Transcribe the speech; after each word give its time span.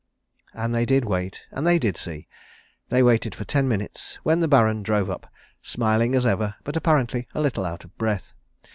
And 0.55 0.73
they 0.73 0.83
did 0.87 1.05
wait 1.05 1.45
and 1.51 1.67
they 1.67 1.77
did 1.77 1.95
see. 1.95 2.27
They 2.89 3.03
waited 3.03 3.35
for 3.35 3.43
ten 3.43 3.67
minutes, 3.67 4.15
when 4.23 4.39
the 4.39 4.47
Baron 4.47 4.81
drove 4.81 5.11
up, 5.11 5.31
smiling 5.61 6.15
as 6.15 6.25
ever, 6.25 6.55
but 6.63 6.75
apparently 6.75 7.27
a 7.35 7.39
little 7.39 7.65
out 7.65 7.83
of 7.83 7.95
breath. 7.99 8.33